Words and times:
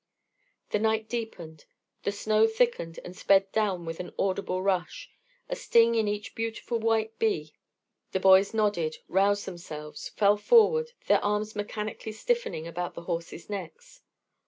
The 0.71 0.79
night 0.79 1.07
deepened. 1.07 1.65
The 2.01 2.11
snow 2.11 2.47
thickened 2.47 2.99
and 3.05 3.15
sped 3.15 3.51
down 3.51 3.85
with 3.85 3.99
an 3.99 4.11
audible 4.17 4.63
rush, 4.63 5.11
a 5.47 5.55
sting 5.55 5.93
in 5.93 6.07
each 6.07 6.33
beautiful 6.33 6.79
white 6.79 7.19
bee. 7.19 7.53
The 8.11 8.19
boys 8.19 8.51
nodded, 8.51 8.97
roused 9.07 9.45
themselves, 9.45 10.09
fell 10.09 10.37
forward, 10.37 10.93
their 11.05 11.23
arms 11.23 11.55
mechanically 11.55 12.13
stiffening 12.13 12.65
about 12.65 12.95
the 12.95 13.03
horses' 13.03 13.47
necks. 13.47 14.01